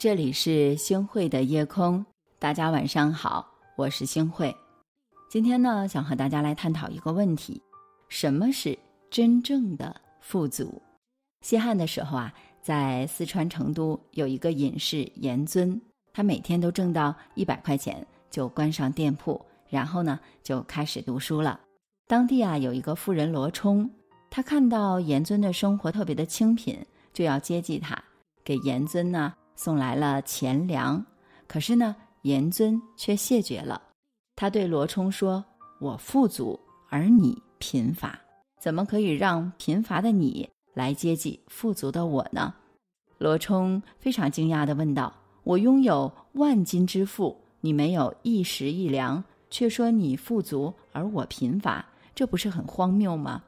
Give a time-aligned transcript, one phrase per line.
[0.00, 2.06] 这里是星汇的夜空，
[2.38, 4.56] 大家晚上好，我是星汇。
[5.28, 7.60] 今天呢，想和大家来探讨一个问题：
[8.08, 8.78] 什么是
[9.10, 10.80] 真正的富足？
[11.42, 12.32] 西汉的时候啊，
[12.62, 15.78] 在四川成都有一个隐士严尊，
[16.14, 21.60] 他每天都挣到一百块钱，就关上店铺，然后呢就开始读书了。
[22.06, 23.90] 当地啊有一个富人罗冲，
[24.30, 28.02] 他看到严尊的生活特别的清贫，就要接济他，
[28.42, 31.04] 给严尊呢送来了钱粮。
[31.46, 33.82] 可是呢，严尊却谢绝了。
[34.34, 35.44] 他对罗冲说
[35.82, 38.18] ：“我富足，而你贫乏，
[38.58, 42.54] 怎么可以让贫乏的你来接济富足的我呢？”
[43.18, 45.12] 罗冲非常惊讶的问道
[45.44, 53.42] ：“我拥有万金之富，你没有一食一粮，却说你富足而我贫乏，这不是很荒谬吗？”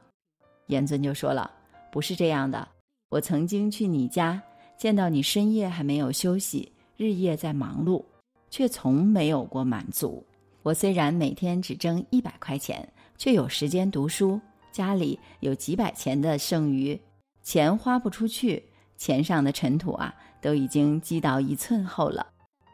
[0.67, 1.49] 严尊就说了
[1.91, 2.67] ：“不是这样的，
[3.09, 4.39] 我曾经去你家，
[4.77, 8.03] 见到你深夜还没有休息，日夜在忙碌，
[8.49, 10.25] 却从没有过满足。”
[10.63, 14.39] 我虽然每天只挣一百块钱，却有时间读书，
[14.71, 16.97] 家里有几百钱的剩余，
[17.41, 18.63] 钱花不出去，
[18.95, 22.25] 钱上的尘土啊，都已经积到一寸厚了。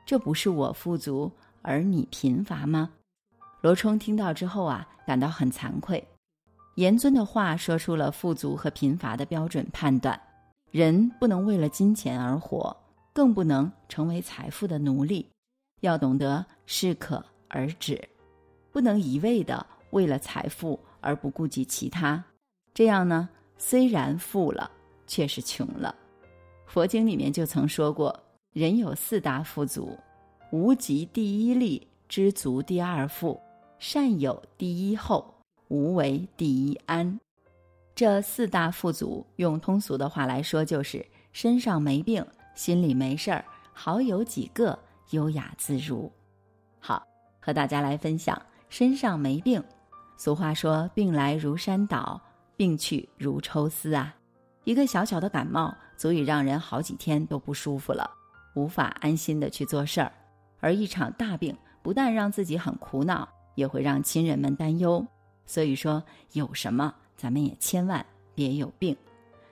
[0.05, 1.31] 这不是我富足，
[1.63, 2.91] 而你贫乏吗？
[3.61, 6.07] 罗冲听到之后啊，感到很惭愧。
[6.75, 10.21] 严尊的话说出了富足和贫乏的标准判断：
[10.71, 12.75] 人不能为了金钱而活，
[13.13, 15.27] 更不能成为财富的奴隶，
[15.81, 17.23] 要懂得适可。
[17.51, 17.99] 而止，
[18.71, 22.23] 不能一味的为了财富而不顾及其他，
[22.75, 24.69] 这样呢，虽然富了，
[25.07, 25.95] 却是穷了。
[26.67, 28.15] 佛经里面就曾说过，
[28.53, 29.97] 人有四大富足：
[30.51, 33.41] 无极第一利，知足第二富，
[33.79, 35.33] 善有第一厚，
[35.69, 37.19] 无为第一安。
[37.99, 42.25] 这四大富足，用通俗的话来说，就是身上没病，
[42.55, 43.43] 心里没事儿，
[43.73, 44.79] 好友几个，
[45.09, 46.09] 优雅自如。
[46.79, 47.05] 好。
[47.41, 49.61] 和大家来分享，身上没病。
[50.15, 52.21] 俗话说：“病来如山倒，
[52.55, 54.15] 病去如抽丝啊。”
[54.63, 58.09] 一个小小的感冒，足以让人好几天都不舒服了，
[58.55, 60.09] 无法安心的去做事儿。
[60.61, 65.05] 而一场大病，不但让自己很苦恼，也会让亲人们担忧。
[65.45, 66.01] 所以说，
[66.31, 68.03] 有什么咱们也千万
[68.33, 68.95] 别有病。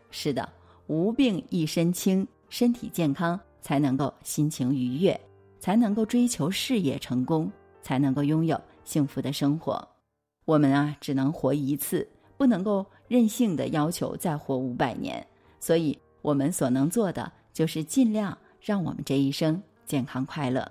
[0.10, 0.48] 是的，
[0.88, 5.20] 无病一身轻，身体健康才能够心情愉悦，
[5.60, 7.52] 才能够追求事业成功。
[7.88, 9.88] 才能够拥有幸福的生活。
[10.44, 12.06] 我们啊，只能活一次，
[12.36, 15.26] 不能够任性的要求再活五百年。
[15.58, 20.70] 所以，我们所能做的就是尽量让我们这一生健康快乐。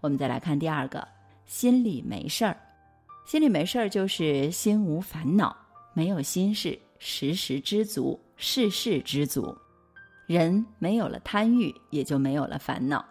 [0.00, 1.08] 我们再来看第二个，
[1.46, 2.56] 心里没事儿。
[3.24, 5.56] 心里没事儿就是心无烦恼，
[5.94, 9.56] 没有心事，时时知足，事事知足。
[10.26, 13.04] 人没有了贪欲，也就没有了烦恼。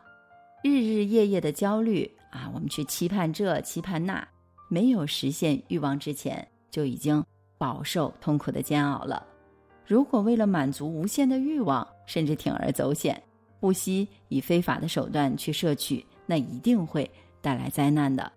[0.63, 4.27] 日日夜夜的焦虑啊，我们去期盼这期盼那，
[4.69, 7.23] 没有实现欲望之前，就已经
[7.57, 9.25] 饱受痛苦的煎熬了。
[9.85, 13.21] 如果为了满足无限的欲望，甚至铤而走险，
[13.59, 17.09] 不惜以非法的手段去摄取，那一定会
[17.45, 18.31] 带来灾难的。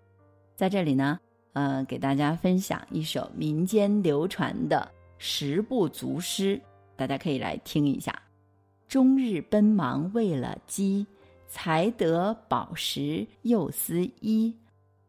[0.55, 1.19] 在这里呢，
[1.53, 4.87] 呃，给大家分享一首民间流传的
[5.17, 6.61] 十不足诗，
[6.95, 8.13] 大家可以来听一下。
[8.87, 11.07] 终日奔忙为了饥，
[11.47, 14.55] 才得饱食又思衣。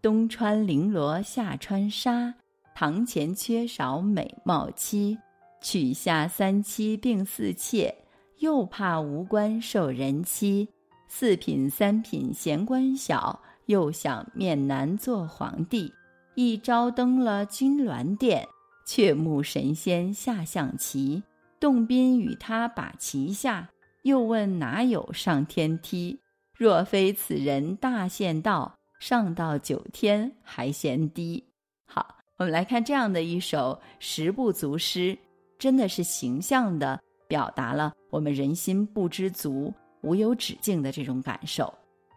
[0.00, 2.34] 冬穿绫罗夏穿纱，
[2.74, 5.18] 堂前缺少美貌妻。
[5.60, 7.94] 娶下三妻并四妾，
[8.38, 10.66] 又怕无官受人欺。
[11.06, 13.38] 四品三品嫌官小，
[13.70, 15.94] 又想面南做皇帝。
[16.34, 18.48] 一朝登了金銮殿，
[18.84, 21.22] 却慕神仙下象棋。
[21.60, 23.70] 洞宾与他把旗下，
[24.02, 26.18] 又问哪有上天梯？
[26.56, 31.44] 若非此人大限到，上到九天还嫌低。
[31.86, 35.16] 好，我们来看这样的一首十不足诗，
[35.60, 41.72] 真的是形象的表达了我们人心不知足、无有止境的这种感受。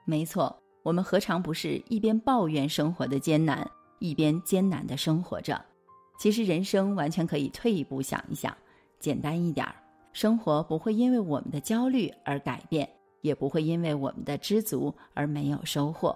[0.05, 3.65] 没错，我们何尝不是一边抱怨生活的艰难，
[3.99, 5.59] 一边艰难的生活着？
[6.19, 8.55] 其实人生完全可以退一步想一想。
[8.99, 9.75] 简单一点儿，
[10.11, 12.87] 生活不会因为我们的焦虑而改变，
[13.21, 16.15] 也不会因为我们的知足而没有收获。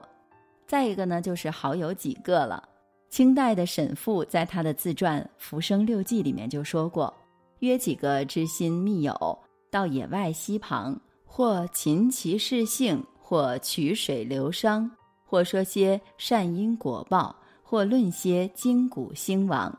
[0.65, 2.61] 再一个呢，就是好友几个了。
[3.09, 7.13] 清代的沈复在他的自传《浮生六记》里面就说过
[7.59, 9.39] ：“约几个知心密友
[9.71, 14.89] 到野外溪旁，或琴棋试兴，或曲水流觞，
[15.25, 19.77] 或说些善因果报，或论些今古兴亡，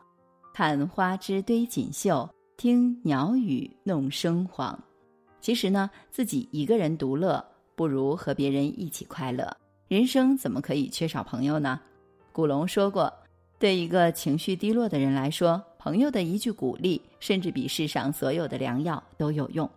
[0.53, 4.77] 看花枝堆锦绣。”听鸟语弄声簧。
[5.41, 7.43] 其实呢，自己一个人独乐，
[7.73, 9.51] 不如和别人一起快乐。
[9.87, 11.81] 人生怎么可以缺少朋友呢？
[12.31, 13.11] 古龙说过，
[13.57, 19.67] 对一个情绪低落的人来说，朋友的一句鼓励，甚至比世上所有的良药都有用。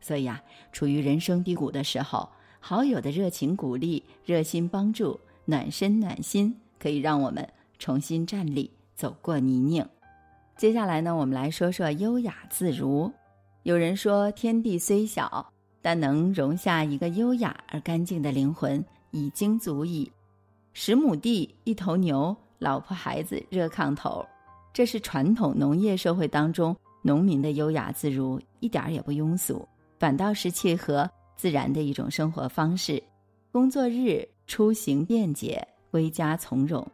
[0.00, 0.40] 所以啊，
[0.70, 2.28] 处于人生低谷的时候，
[2.68, 7.48] 好友的热情鼓励、热心帮助、暖身暖心，可以让我们
[7.78, 9.86] 重新站立，走过泥泞。
[10.56, 13.08] 接下来呢，我们来说说优雅自如。
[13.62, 15.48] 有人说，天地虽小，
[15.80, 20.10] 但能容下一个优雅而干净的灵魂，已经足矣。
[20.72, 24.26] 十亩地，一头牛，老婆孩子热炕头，
[24.72, 29.64] 这是传统农业社会当中农民的优雅自如，一点儿也不庸俗，
[30.00, 33.02] 反倒是切合自然的一种生活方式。
[33.52, 36.84] 工作日出行便捷，归家从容；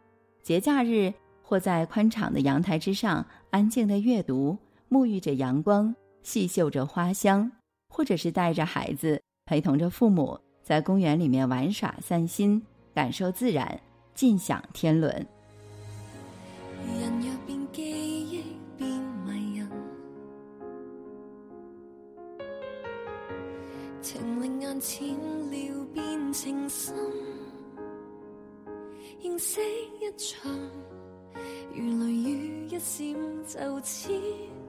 [0.41, 1.13] 节假日。
[1.45, 4.57] 或在宽敞的阳台之上安静的阅读，
[4.89, 5.93] 沐浴着阳光，
[6.23, 7.51] 细嗅着花香；
[7.89, 13.79] 或者是带着孩子，陪同着父母，在公园里面玩耍散心，感受自然，
[14.15, 15.27] 尽享天伦。
[24.03, 26.93] 情令眼浅了变情深，
[29.21, 29.61] 认识
[30.01, 30.51] 一场。
[31.73, 33.15] 如雷雨一闪，
[33.47, 34.11] 就此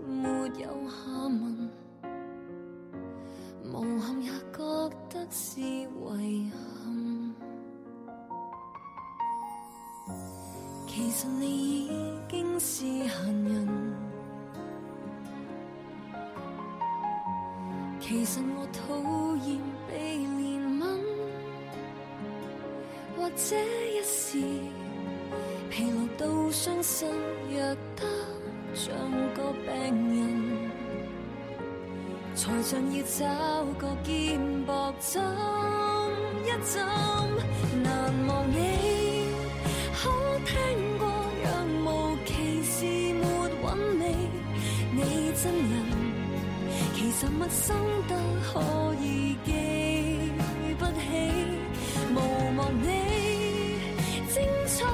[0.07, 0.29] 没
[0.63, 1.69] 有下文。
[3.73, 7.35] 无憾也觉得是遗憾。
[10.87, 11.91] 其实你已
[12.31, 14.14] 经是闲人。
[18.07, 18.95] 其实我讨
[19.49, 19.59] 厌
[19.89, 19.95] 被
[20.37, 20.83] 怜悯，
[23.17, 23.57] 或者
[23.89, 24.37] 一时。
[25.71, 27.09] 疲劳到伤心，
[27.51, 27.59] 弱
[27.97, 28.05] 得
[28.75, 28.95] 像
[29.33, 29.73] 个病
[30.15, 30.21] 人，
[32.35, 33.25] 才像要找
[33.79, 35.25] 个肩膊枕
[36.45, 36.87] 一枕。
[37.83, 37.89] 难
[38.29, 38.55] 忘你，
[39.95, 40.03] 可
[40.45, 40.53] 听
[40.99, 41.03] 过
[41.43, 41.47] 若
[41.87, 41.89] 无
[42.27, 43.65] 其事没韵
[43.99, 44.03] 味，
[44.93, 45.73] 你真人
[47.17, 47.77] 其实陌生
[48.09, 48.61] 得可
[49.01, 49.53] 以记
[50.77, 51.01] 不起，
[52.13, 52.89] 无望你
[54.29, 54.85] 精彩。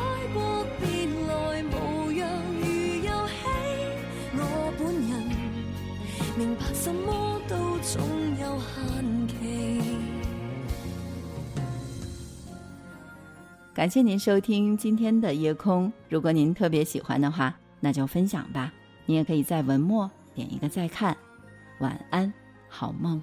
[6.73, 8.01] 什么都总
[8.39, 9.83] 有限期。
[13.75, 15.93] 感谢您收听今天的夜空。
[16.09, 18.73] 如果您特别喜欢的话，那就分享吧。
[19.05, 21.17] 你也可以在文末点一个再看。
[21.81, 22.33] 晚安，
[22.69, 23.23] 好梦。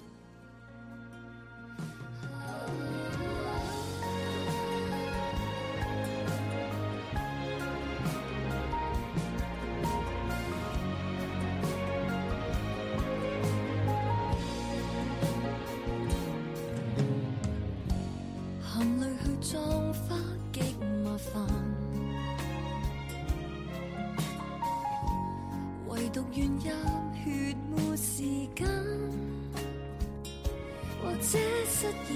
[31.80, 32.12] 失意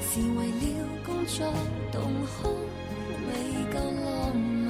[0.00, 0.64] 是为了
[1.04, 1.46] 工作
[1.92, 2.56] 动哭，
[3.26, 3.28] 未
[3.70, 4.66] 够浪漫，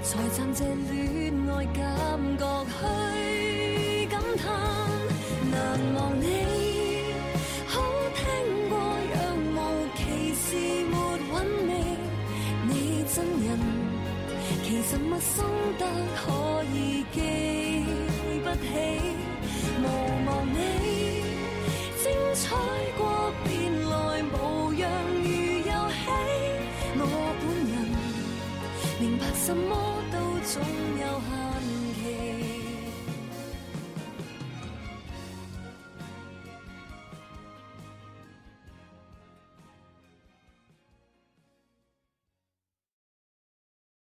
[0.00, 1.82] 才暂借恋爱感
[2.38, 4.44] 觉去感叹，
[5.50, 5.54] 难
[5.96, 6.24] 忘你。
[7.66, 7.82] 好
[8.14, 8.22] 听
[8.68, 8.78] 过
[9.10, 9.14] 若
[9.50, 9.58] 无
[9.96, 10.00] 其
[10.34, 10.46] 事
[10.84, 11.34] 没韵
[11.66, 11.70] 味，
[12.68, 12.70] 你
[13.12, 13.58] 真人。
[14.62, 15.44] 其实陌生
[15.80, 15.82] 得
[16.14, 17.16] 可以记
[18.44, 18.66] 不起，
[22.38, 22.54] 彩
[22.98, 24.90] 过便来无恙
[25.24, 25.28] 如
[25.70, 26.04] 游戏。
[26.98, 27.02] 我
[27.40, 27.74] 本人
[29.00, 29.74] 明白什么
[30.12, 30.62] 都总
[31.00, 31.45] 有限。